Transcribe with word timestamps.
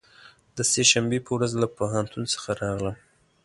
د 0.55 0.57
سه 0.71 0.81
شنبې 0.89 1.19
په 1.25 1.31
ورځ 1.37 1.51
له 1.61 1.67
پوهنتون 1.77 2.23
څخه 2.33 2.49
راغلم. 2.61 2.97